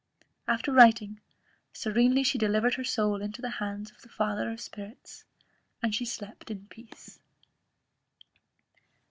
After 0.47 0.71
writing, 0.71 1.21
serenely 1.73 2.23
she 2.23 2.39
delivered 2.39 2.73
her 2.73 2.83
soul 2.83 3.21
into 3.21 3.39
the 3.39 3.51
hands 3.61 3.91
of 3.91 4.01
the 4.01 4.09
Father 4.09 4.49
of 4.49 4.59
Spirits; 4.59 5.25
and 5.83 5.93
slept 5.93 6.49
in 6.49 6.65
peace. 6.69 7.19